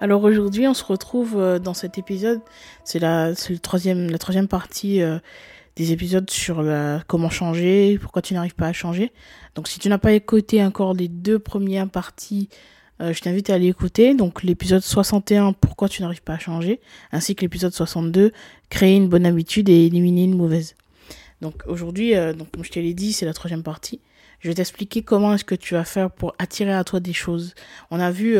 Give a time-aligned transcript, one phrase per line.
[0.00, 2.40] Alors aujourd'hui, on se retrouve euh, dans cet épisode.
[2.84, 5.18] C'est la, le troisième, la troisième partie euh,
[5.76, 6.64] des épisodes sur
[7.08, 9.12] comment changer, pourquoi tu n'arrives pas à changer.
[9.54, 12.48] Donc si tu n'as pas écouté encore les deux premières parties,
[13.00, 14.14] euh, je t'invite à aller écouter.
[14.14, 16.80] Donc l'épisode 61, pourquoi tu n'arrives pas à changer,
[17.10, 18.32] ainsi que l'épisode 62,
[18.70, 20.76] créer une bonne habitude et éliminer une mauvaise.
[21.40, 24.00] Donc aujourd'hui, donc comme je te l'ai dit, c'est la troisième partie.
[24.38, 27.54] Je vais t'expliquer comment est-ce que tu vas faire pour attirer à toi des choses.
[27.90, 28.38] On a vu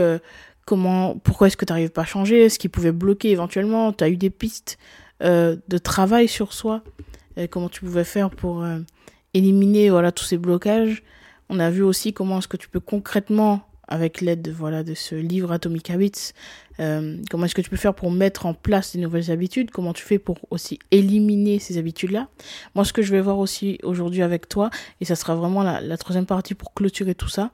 [0.64, 4.04] comment, pourquoi est-ce que tu n'arrives pas à changer, ce qui pouvait bloquer éventuellement, tu
[4.04, 4.78] as eu des pistes
[5.23, 6.82] euh, de travail sur soi,
[7.51, 8.79] comment tu pouvais faire pour euh,
[9.32, 11.02] éliminer voilà tous ces blocages.
[11.48, 15.15] On a vu aussi comment est-ce que tu peux concrètement, avec l'aide voilà de ce
[15.15, 16.32] livre Atomic Habits,
[16.80, 19.93] euh, comment est-ce que tu peux faire pour mettre en place des nouvelles habitudes, comment
[19.93, 22.28] tu fais pour aussi éliminer ces habitudes-là.
[22.74, 25.96] Moi, ce que je vais voir aussi aujourd'hui avec toi, et ça sera vraiment la
[25.99, 27.51] troisième partie pour clôturer tout ça,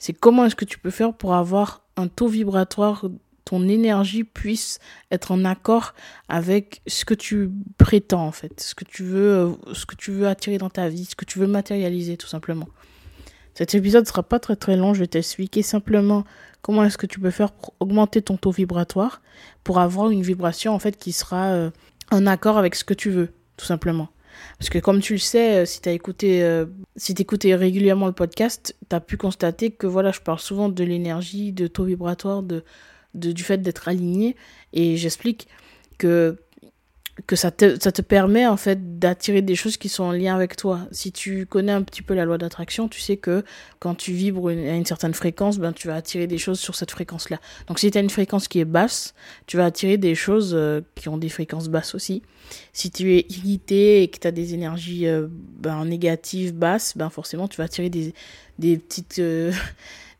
[0.00, 3.04] c'est comment est-ce que tu peux faire pour avoir un taux vibratoire,
[3.44, 4.78] ton énergie puisse
[5.10, 5.94] être en accord
[6.28, 10.10] avec ce que tu prétends en fait, ce que tu veux, euh, ce que tu
[10.10, 12.68] veux attirer dans ta vie, ce que tu veux matérialiser tout simplement.
[13.54, 16.24] Cet épisode sera pas très très long, je vais t'expliquer simplement
[16.62, 19.20] comment est-ce que tu peux faire pour augmenter ton taux vibratoire
[19.64, 21.70] pour avoir une vibration en fait qui sera euh,
[22.10, 24.08] en accord avec ce que tu veux tout simplement.
[24.58, 28.06] Parce que comme tu le sais, euh, si tu as écouté, euh, si écouté régulièrement
[28.06, 31.84] le podcast, tu as pu constater que voilà, je parle souvent de l'énergie, de taux
[31.84, 32.64] vibratoire, de
[33.14, 34.36] du fait d'être aligné.
[34.72, 35.48] Et j'explique
[35.98, 36.36] que
[37.26, 40.34] que ça te, ça te permet en fait d'attirer des choses qui sont en lien
[40.34, 40.80] avec toi.
[40.92, 43.44] Si tu connais un petit peu la loi d'attraction, tu sais que
[43.78, 46.90] quand tu vibres à une certaine fréquence, ben, tu vas attirer des choses sur cette
[46.90, 47.38] fréquence-là.
[47.66, 49.14] Donc si tu as une fréquence qui est basse,
[49.46, 52.22] tu vas attirer des choses euh, qui ont des fréquences basses aussi.
[52.72, 57.10] Si tu es irrité et que tu as des énergies euh, ben, négatives, basses, ben,
[57.10, 58.14] forcément tu vas attirer des,
[58.58, 59.18] des petites...
[59.18, 59.52] Euh,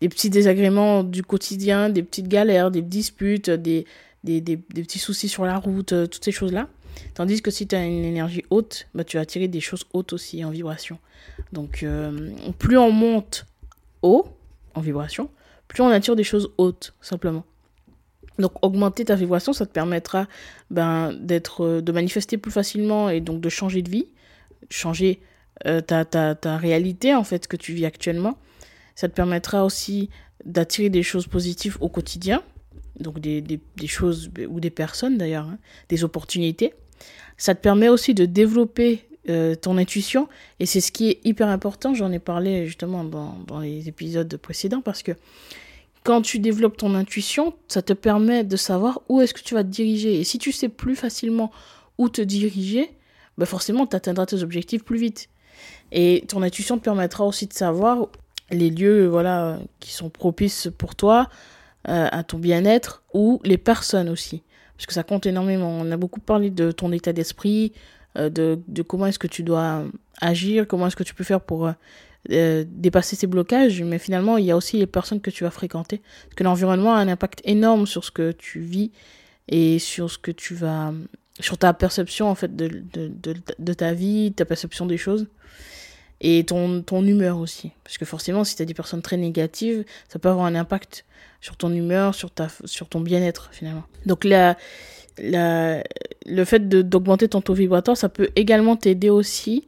[0.00, 3.84] des petits désagréments du quotidien, des petites galères, des disputes, des,
[4.24, 6.70] des, des, des petits soucis sur la route, toutes ces choses-là.
[7.14, 10.12] Tandis que si tu as une énergie haute, bah, tu vas attirer des choses hautes
[10.12, 10.98] aussi en vibration.
[11.52, 13.46] Donc euh, plus on monte
[14.02, 14.26] haut
[14.74, 15.30] en vibration,
[15.68, 17.44] plus on attire des choses hautes, simplement.
[18.38, 20.26] Donc augmenter ta vibration, ça te permettra
[20.70, 24.06] ben, d'être, euh, de manifester plus facilement et donc de changer de vie,
[24.70, 25.20] changer
[25.66, 28.38] euh, ta, ta, ta réalité en fait que tu vis actuellement.
[28.94, 30.10] Ça te permettra aussi
[30.44, 32.42] d'attirer des choses positives au quotidien,
[32.98, 36.74] donc des, des, des choses, ou des personnes d'ailleurs, hein, des opportunités.
[37.36, 40.28] Ça te permet aussi de développer euh, ton intuition,
[40.58, 44.34] et c'est ce qui est hyper important, j'en ai parlé justement dans, dans les épisodes
[44.36, 45.12] précédents, parce que
[46.02, 49.62] quand tu développes ton intuition, ça te permet de savoir où est-ce que tu vas
[49.62, 50.18] te diriger.
[50.18, 51.50] Et si tu sais plus facilement
[51.98, 52.90] où te diriger,
[53.36, 55.28] ben forcément, tu atteindras tes objectifs plus vite.
[55.92, 58.08] Et ton intuition te permettra aussi de savoir
[58.50, 61.28] les lieux voilà, qui sont propices pour toi,
[61.88, 64.42] euh, à ton bien-être ou les personnes aussi.
[64.80, 65.68] Parce que ça compte énormément.
[65.68, 67.74] On a beaucoup parlé de ton état d'esprit,
[68.16, 69.84] euh, de, de, comment est-ce que tu dois
[70.22, 71.70] agir, comment est-ce que tu peux faire pour
[72.30, 73.82] euh, dépasser ces blocages.
[73.82, 76.00] Mais finalement, il y a aussi les personnes que tu vas fréquenter.
[76.22, 78.90] Parce que l'environnement a un impact énorme sur ce que tu vis
[79.48, 80.94] et sur ce que tu vas
[81.40, 85.26] sur ta perception en fait de, de, de, de ta vie, ta perception des choses
[86.20, 87.72] et ton, ton humeur aussi.
[87.84, 91.04] Parce que forcément, si tu as des personnes très négatives, ça peut avoir un impact
[91.40, 93.84] sur ton humeur, sur, ta, sur ton bien-être finalement.
[94.06, 94.56] Donc la,
[95.18, 95.82] la,
[96.26, 99.66] le fait d'augmenter ton taux vibratoire, ça peut également t'aider aussi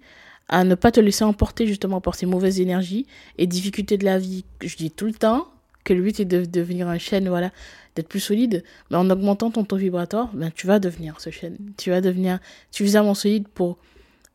[0.48, 3.06] à ne pas te laisser emporter justement par ces mauvaises énergies
[3.38, 4.44] et difficultés de la vie.
[4.62, 5.48] Je dis tout le temps
[5.84, 7.50] que le but est de devenir un chêne, voilà,
[7.96, 8.62] d'être plus solide.
[8.90, 11.56] Mais en augmentant ton taux vibratoire, ben, tu vas devenir ce chêne.
[11.78, 12.38] Tu vas devenir
[12.70, 13.78] suffisamment solide pour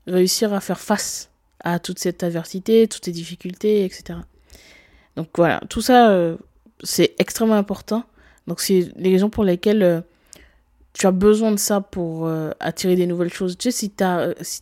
[0.07, 1.29] réussir à faire face
[1.63, 4.19] à toute cette adversité, toutes ces difficultés, etc.
[5.15, 6.37] Donc voilà, tout ça, euh,
[6.83, 8.03] c'est extrêmement important.
[8.45, 10.01] Donc c'est les raisons pour lesquelles euh,
[10.93, 13.57] tu as besoin de ça pour euh, attirer des nouvelles choses.
[13.57, 14.61] Tu sais, si tu as, si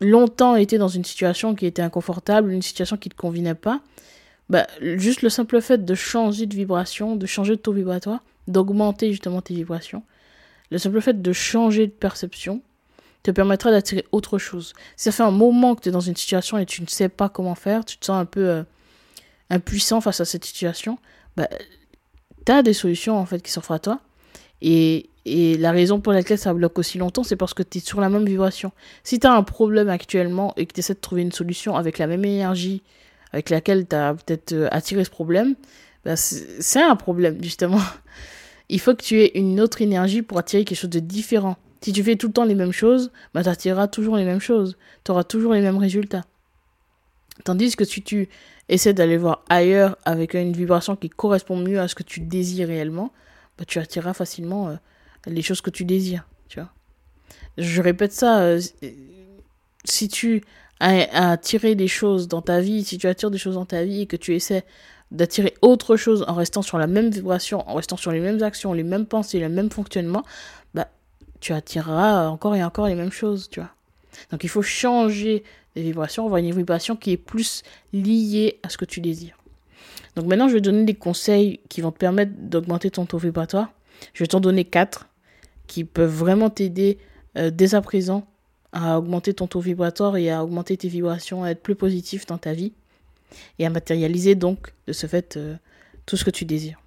[0.00, 3.80] longtemps été dans une situation qui était inconfortable, une situation qui ne te convenait pas,
[4.48, 9.10] bah, juste le simple fait de changer de vibration, de changer de taux vibratoire, d'augmenter
[9.10, 10.02] justement tes vibrations,
[10.70, 12.62] le simple fait de changer de perception,
[13.22, 14.72] te permettra d'attirer autre chose.
[14.96, 17.08] Si ça fait un moment que tu es dans une situation et tu ne sais
[17.08, 18.62] pas comment faire, tu te sens un peu euh,
[19.50, 20.98] impuissant face à cette situation,
[21.36, 21.48] bah,
[22.46, 24.00] tu as des solutions en fait qui s'offrent à toi.
[24.60, 27.80] Et, et la raison pour laquelle ça bloque aussi longtemps, c'est parce que tu es
[27.80, 28.72] sur la même vibration.
[29.04, 31.98] Si tu as un problème actuellement et que tu essaies de trouver une solution avec
[31.98, 32.82] la même énergie
[33.32, 35.54] avec laquelle tu as peut-être euh, attiré ce problème,
[36.04, 37.80] bah c'est un problème, justement.
[38.68, 41.56] Il faut que tu aies une autre énergie pour attirer quelque chose de différent.
[41.80, 44.40] Si tu fais tout le temps les mêmes choses, bah, tu attireras toujours les mêmes
[44.40, 44.76] choses.
[45.04, 46.24] Tu auras toujours les mêmes résultats.
[47.44, 48.28] Tandis que si tu
[48.68, 52.68] essaies d'aller voir ailleurs avec une vibration qui correspond mieux à ce que tu désires
[52.68, 53.12] réellement,
[53.58, 54.76] bah, tu attireras facilement euh,
[55.26, 56.26] les choses que tu désires.
[56.48, 56.70] Tu vois.
[57.58, 58.40] Je répète ça.
[58.40, 58.60] Euh,
[59.84, 60.42] si tu
[60.80, 64.02] as attiré des choses dans ta vie, si tu attires des choses dans ta vie
[64.02, 64.64] et que tu essaies
[65.10, 68.72] d'attirer autre chose en restant sur la même vibration, en restant sur les mêmes actions,
[68.72, 70.24] les mêmes pensées, le même fonctionnement,
[70.74, 70.88] bah,
[71.40, 73.70] tu attireras encore et encore les mêmes choses, tu vois.
[74.30, 75.44] Donc il faut changer
[75.76, 77.62] les vibrations, avoir une vibration qui est plus
[77.92, 79.38] liée à ce que tu désires.
[80.16, 83.70] Donc maintenant, je vais donner des conseils qui vont te permettre d'augmenter ton taux vibratoire.
[84.14, 85.08] Je vais t'en donner quatre
[85.66, 86.98] qui peuvent vraiment t'aider
[87.36, 88.26] euh, dès à présent
[88.72, 92.38] à augmenter ton taux vibratoire et à augmenter tes vibrations, à être plus positif dans
[92.38, 92.72] ta vie
[93.58, 95.56] et à matérialiser donc de ce fait euh,
[96.06, 96.80] tout ce que tu désires.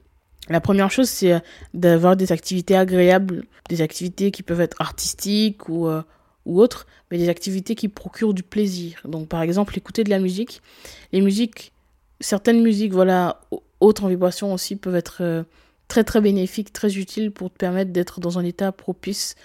[0.52, 1.40] La première chose, c'est euh,
[1.74, 6.02] d'avoir des activités agréables, des activités qui peuvent être artistiques ou, euh,
[6.46, 9.02] ou autres, mais des activités qui procurent du plaisir.
[9.06, 10.62] Donc par exemple, écouter de la musique.
[11.14, 11.72] Les musiques,
[12.20, 13.42] certaines musiques, voilà,
[13.80, 15.46] autres en vibration aussi, peuvent être
[15.88, 19.36] très très bénéfiques, très utiles pour te permettre d'être dans un état propice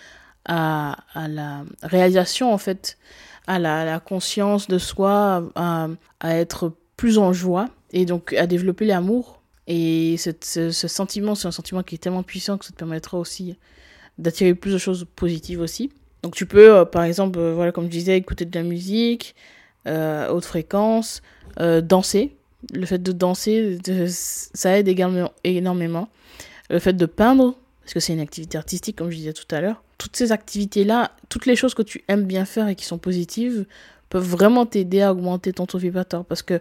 [0.44, 2.98] à, à la réalisation en fait,
[3.46, 5.88] à la, conscience de soi, à
[6.22, 9.35] être plus en joie et donc à développer l'amour.
[9.66, 13.56] Et ce, sentiment, c'est un sentiment qui est tellement puissant que ça te permettra aussi
[14.18, 15.90] d'attirer plus de choses positives aussi.
[16.22, 19.34] Donc tu peux, euh, par exemple, euh, voilà, comme je disais, écouter de la musique,
[19.86, 21.22] euh, haute fréquence,
[21.82, 22.36] danser.
[22.72, 23.78] Le fait de danser,
[24.54, 26.08] ça aide également énormément.
[26.68, 29.60] Le fait de peindre, parce que c'est une activité artistique, comme je disais tout à
[29.60, 29.82] l'heure.
[29.98, 33.66] Toutes ces activités-là, toutes les choses que tu aimes bien faire et qui sont positives,
[34.08, 36.24] peuvent vraiment t'aider à augmenter ton taux vibratoire.
[36.24, 36.60] Parce que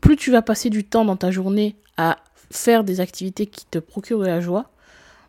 [0.00, 2.18] plus tu vas passer du temps dans ta journée à
[2.50, 4.70] faire des activités qui te procurent de la joie,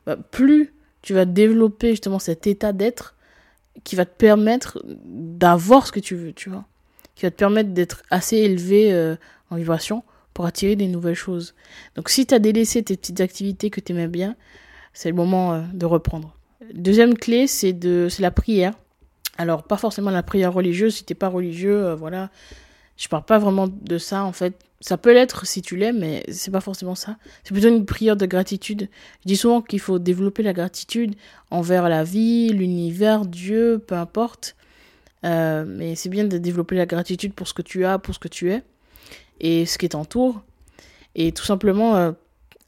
[0.06, 3.15] bah, plus tu vas développer justement cet état d'être
[3.83, 6.65] qui va te permettre d'avoir ce que tu veux, tu vois.
[7.15, 9.15] Qui va te permettre d'être assez élevé euh,
[9.50, 10.03] en vibration
[10.33, 11.53] pour attirer des nouvelles choses.
[11.95, 14.35] Donc si tu as délaissé tes petites activités que tu aimais bien,
[14.94, 16.35] c'est le moment euh, de reprendre.
[16.73, 18.73] Deuxième clé, c'est de la prière.
[19.38, 22.29] Alors pas forcément la prière religieuse, si t'es pas religieux, euh, voilà,
[23.00, 24.54] je parle pas vraiment de ça en fait.
[24.81, 27.18] Ça peut l'être si tu l'aimes, mais c'est pas forcément ça.
[27.44, 28.90] C'est plutôt une prière de gratitude.
[29.24, 31.16] Je dis souvent qu'il faut développer la gratitude
[31.50, 34.57] envers la vie, l'univers, Dieu, peu importe.
[35.25, 38.19] Euh, mais c'est bien de développer la gratitude pour ce que tu as, pour ce
[38.19, 38.63] que tu es,
[39.40, 40.42] et ce qui t'entoure.
[41.16, 42.12] Et tout simplement euh,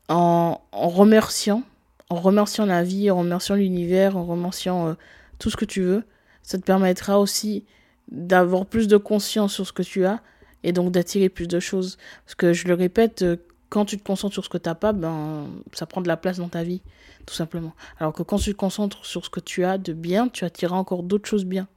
[0.07, 1.63] en, en, remerciant,
[2.09, 4.93] en remerciant la vie, en remerciant l'univers, en remerciant euh,
[5.39, 6.03] tout ce que tu veux,
[6.41, 7.65] ça te permettra aussi
[8.11, 10.21] d'avoir plus de conscience sur ce que tu as
[10.63, 11.97] et donc d'attirer plus de choses.
[12.25, 13.37] Parce que je le répète, euh,
[13.69, 16.17] quand tu te concentres sur ce que tu n'as pas, ben, ça prend de la
[16.17, 16.81] place dans ta vie,
[17.25, 17.73] tout simplement.
[17.99, 20.77] Alors que quand tu te concentres sur ce que tu as de bien, tu attireras
[20.77, 21.67] encore d'autres choses bien,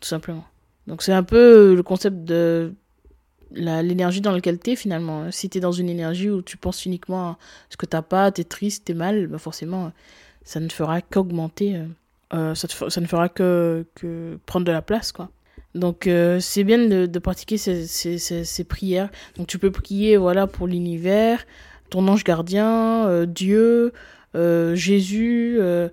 [0.00, 0.44] tout simplement.
[0.86, 2.74] Donc c'est un peu le concept de
[3.52, 5.30] l'énergie dans laquelle tu es finalement.
[5.30, 7.38] Si tu es dans une énergie où tu penses uniquement à
[7.70, 9.92] ce que tu n'as pas, tu es triste, tu es mal, ben forcément,
[10.42, 11.86] ça ne fera qu'augmenter, euh,
[12.34, 15.30] euh, ça, ça, ne fera que, que prendre de la place, quoi.
[15.74, 19.10] Donc euh, c'est bien de, pratiquer ces, ces, ces, prières.
[19.36, 21.44] Donc tu peux prier voilà pour l'univers,
[21.90, 23.92] ton ange gardien, euh, Dieu,
[24.34, 25.88] euh, Jésus, euh,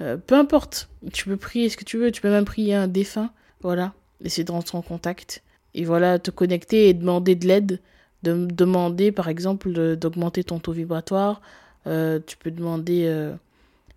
[0.00, 0.88] euh, peu importe.
[1.12, 2.10] Tu peux prier ce que tu veux.
[2.10, 3.30] Tu peux même prier un défunt.
[3.62, 3.92] Voilà,
[4.24, 5.42] essayer de rentrer en contact
[5.74, 7.80] et voilà te connecter et demander de l'aide.
[8.22, 11.40] De demander par exemple d'augmenter ton taux vibratoire.
[11.84, 13.32] tu peux demander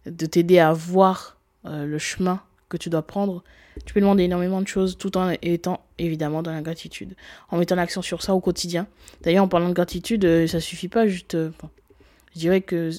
[0.06, 3.44] de t'aider à voir le chemin que tu dois prendre
[3.86, 7.16] tu peux demander énormément de choses tout en étant évidemment dans la gratitude,
[7.50, 8.88] en mettant l'accent sur ça au quotidien.
[9.22, 11.36] D'ailleurs, en parlant de gratitude, euh, ça suffit pas juste.
[11.36, 11.52] Euh,
[12.34, 12.92] je dirais que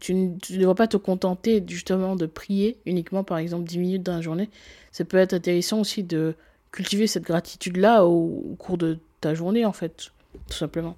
[0.00, 4.14] tu ne, devrais pas te contenter justement de prier uniquement, par exemple, 10 minutes dans
[4.14, 4.48] la journée.
[4.92, 6.34] Ça peut être intéressant aussi de
[6.70, 10.10] cultiver cette gratitude-là au, au, cours de ta journée, en fait,
[10.48, 10.96] tout simplement.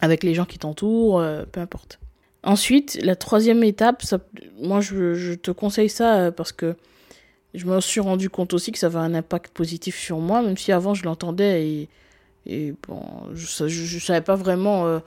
[0.00, 2.00] Avec les gens qui t'entourent, euh, peu importe.
[2.42, 4.02] Ensuite, la troisième étape,
[4.60, 6.76] moi je, te conseille ça parce que
[7.54, 10.56] je me suis rendu compte aussi que ça avait un impact positif sur moi, même
[10.56, 11.88] si avant je l'entendais
[12.46, 13.02] et, bon,
[13.34, 15.00] je, je, je, savais pas vraiment euh,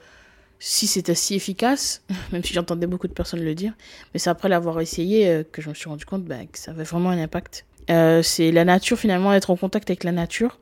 [0.58, 3.72] si c'était si efficace, même si j'entendais beaucoup de personnes le dire.
[4.12, 6.72] Mais c'est après l'avoir essayé euh, que je me suis rendu compte bah, que ça
[6.72, 7.64] avait vraiment un impact.
[7.90, 10.58] Euh, c'est la nature finalement, être en contact avec la nature.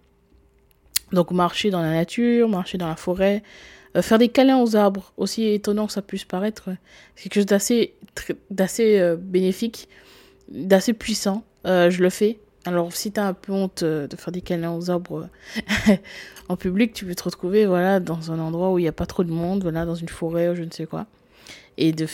[1.12, 3.42] Donc marcher dans la nature, marcher dans la forêt,
[4.00, 6.70] faire des câlins aux arbres, aussi étonnant que ça puisse paraître,
[7.16, 7.94] c'est quelque chose d'assez,
[8.48, 9.88] d'assez bénéfique,
[10.48, 11.42] d'assez puissant.
[11.64, 12.38] Je le fais.
[12.66, 15.28] Alors, si t'as un peu honte de faire des câlins aux arbres
[16.48, 19.06] en public, tu peux te retrouver voilà, dans un endroit où il n'y a pas
[19.06, 21.06] trop de monde, voilà, dans une forêt ou je ne sais quoi.
[21.78, 22.06] Et de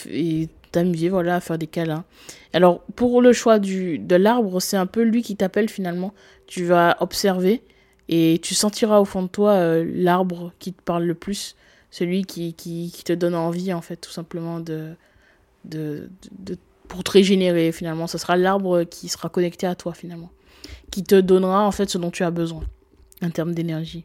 [0.70, 2.04] t'amuser voilà, à faire des câlins.
[2.52, 6.14] Alors, pour le choix du, de l'arbre, c'est un peu lui qui t'appelle finalement.
[6.46, 7.62] Tu vas observer
[8.08, 11.56] et tu sentiras au fond de toi euh, l'arbre qui te parle le plus,
[11.90, 14.94] celui qui, qui, qui, te donne envie, en fait, tout simplement, de,
[15.64, 16.56] de, de,
[16.88, 18.07] pour te régénérer, finalement.
[18.07, 20.31] Ce sera l'arbre qui sera connecté à toi, finalement,
[20.90, 22.64] qui te donnera, en fait, ce dont tu as besoin,
[23.23, 24.05] en termes d'énergie.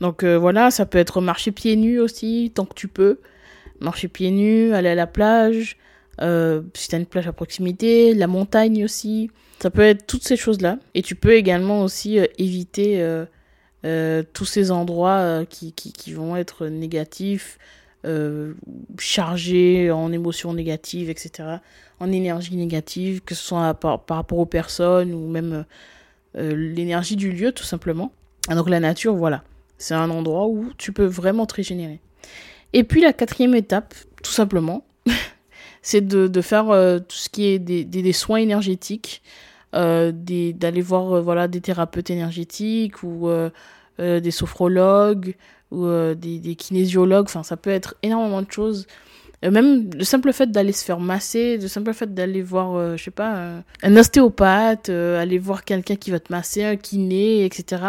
[0.00, 3.20] Donc euh, voilà, ça peut être marcher pieds nus aussi, tant que tu peux.
[3.80, 5.76] Marcher pieds nus, aller à la plage,
[6.20, 9.30] euh, si tu as une plage à proximité, la montagne aussi.
[9.60, 10.78] Ça peut être toutes ces choses-là.
[10.94, 13.04] Et tu peux également aussi euh, éviter
[14.32, 17.56] tous ces endroits qui, qui, qui, vont être négatifs,
[18.98, 21.58] chargés en émotions négatives, etc.
[22.00, 25.64] En énergie négative, que ce soit par, par rapport aux personnes ou même
[26.34, 28.12] l'énergie du lieu, tout simplement.
[28.48, 29.42] Donc la nature, voilà.
[29.78, 32.00] C'est un endroit où tu peux vraiment te régénérer.
[32.72, 34.84] Et puis la quatrième étape, tout simplement,
[35.82, 39.22] c'est de, de, faire tout ce qui est des, des, soins énergétiques,
[39.74, 43.50] euh, d'aller voir euh, voilà des thérapeutes énergétiques ou euh,
[43.98, 45.34] des sophrologues
[45.70, 47.26] ou des, des, kinésiologues.
[47.26, 48.86] Enfin, ça peut être énormément de choses.
[49.42, 53.10] même le simple fait d'aller se faire masser, le simple fait d'aller voir, je sais
[53.10, 57.82] pas, un ostéopathe, aller voir quelqu'un qui va te masser, un kiné, etc.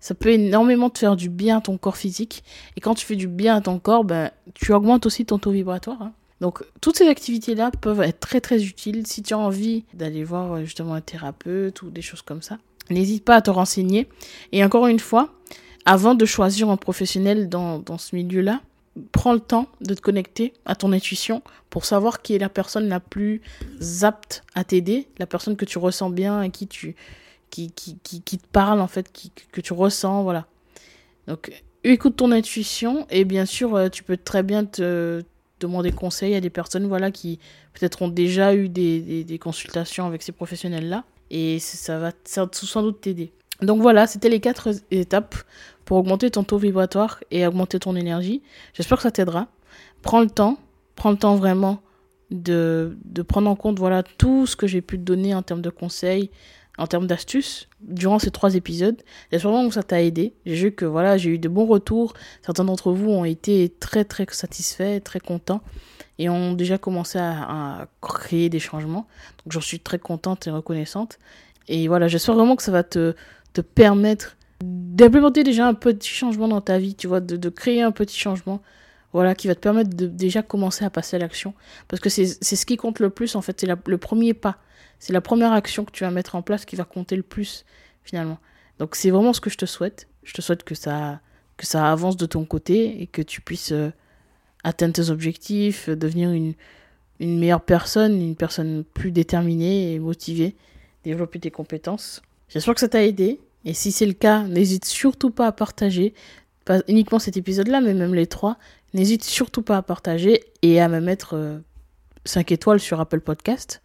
[0.00, 2.44] Ça peut énormément te faire du bien à ton corps physique.
[2.76, 5.50] Et quand tu fais du bien à ton corps, ben, tu augmentes aussi ton taux
[5.50, 6.02] vibratoire.
[6.02, 6.12] Hein.
[6.40, 10.52] Donc toutes ces activités-là peuvent être très très utiles si tu as envie d'aller voir
[10.52, 12.58] euh, justement un thérapeute ou des choses comme ça.
[12.90, 14.08] N'hésite pas à te renseigner.
[14.52, 15.30] Et encore une fois,
[15.84, 18.60] avant de choisir un professionnel dans, dans ce milieu-là,
[19.12, 22.88] prends le temps de te connecter à ton intuition pour savoir qui est la personne
[22.88, 23.42] la plus
[24.02, 26.94] apte à t'aider, la personne que tu ressens bien et qui tu
[27.50, 30.46] qui, qui, qui, te parle en fait, qui, que tu ressens, voilà.
[31.28, 31.52] Donc
[31.84, 35.22] écoute ton intuition et bien sûr euh, tu peux très bien te,
[35.60, 37.38] demander conseil à des personnes voilà, qui
[37.72, 41.04] peut-être ont déjà eu des, des, consultations avec ces professionnels-là.
[41.30, 43.32] Et ça va sans doute t'aider.
[43.64, 45.36] Donc voilà, c'était les quatre étapes
[45.84, 48.42] pour augmenter ton taux vibratoire et augmenter ton énergie.
[48.72, 49.48] J'espère que ça t'aidera.
[50.02, 50.58] Prends le temps,
[50.96, 51.80] prends le temps vraiment
[52.30, 52.96] de,
[53.28, 56.30] prendre en compte voilà tout ce que j'ai pu te donner en termes de conseils,
[56.78, 59.00] en termes d'astuces durant ces trois épisodes.
[59.30, 60.34] J'espère vraiment que ça t'a aidé.
[60.46, 62.14] J'ai vu que voilà, j'ai eu de bons retours.
[62.42, 65.60] Certains d'entre vous ont été très très satisfaits, très contents
[66.18, 69.06] et ont déjà commencé à, créer des changements.
[69.38, 71.18] Donc j'en suis très contente et reconnaissante.
[71.68, 73.14] Et voilà, j'espère vraiment que ça va te,
[73.54, 77.92] te permettre d'implémenter déjà un petit changement dans ta vie, tu vois, de, créer un
[77.92, 78.60] petit changement
[79.12, 81.54] voilà, qui va te permettre de déjà commencer à passer à l'action.
[81.88, 84.58] Parce que c'est ce qui compte le plus, en fait, c'est le premier pas.
[84.98, 87.64] C'est la première action que tu vas mettre en place qui va compter le plus,
[88.02, 88.38] finalement.
[88.78, 90.08] Donc c'est vraiment ce que je te souhaite.
[90.24, 91.20] Je te souhaite que ça,
[91.56, 93.90] que ça avance de ton côté et que tu puisses euh,
[94.64, 96.54] atteindre tes objectifs, euh, devenir une,
[97.20, 100.56] une meilleure personne, une personne plus déterminée et motivée,
[101.04, 102.22] développer tes compétences.
[102.48, 103.40] J'espère que ça t'a aidé.
[103.64, 106.14] Et si c'est le cas, n'hésite surtout pas à partager,
[106.64, 108.58] pas uniquement cet épisode-là, mais même les trois,
[108.94, 111.60] N'hésite surtout pas à partager et à me mettre
[112.24, 113.82] 5 euh, étoiles sur Apple Podcast.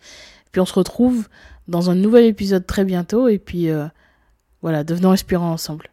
[0.51, 1.27] Puis on se retrouve
[1.67, 3.27] dans un nouvel épisode très bientôt.
[3.27, 3.87] Et puis euh,
[4.61, 5.89] voilà, devenons inspirants ensemble.